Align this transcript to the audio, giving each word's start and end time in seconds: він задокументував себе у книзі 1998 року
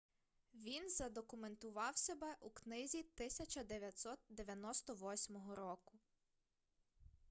він 0.53 0.89
задокументував 0.89 1.97
себе 1.97 2.35
у 2.39 2.49
книзі 2.49 2.99
1998 2.99 5.51
року 5.51 5.93